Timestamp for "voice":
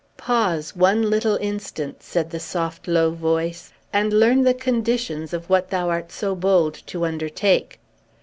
3.11-3.71